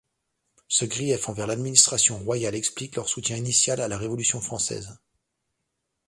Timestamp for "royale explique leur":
2.17-3.07